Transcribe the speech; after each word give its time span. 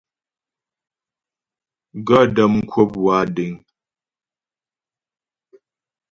Gaə̌ 2.07 2.23
də́ 2.35 2.47
m 2.53 2.55
kwə̂p 2.69 2.91
wa 3.03 3.17
deŋ. 3.35 3.53